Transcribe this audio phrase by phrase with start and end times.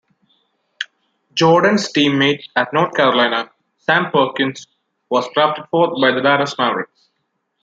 [1.35, 4.65] Jordan's teammate at North Carolina, Sam Perkins,
[5.11, 7.09] was drafted fourth by the Dallas Mavericks.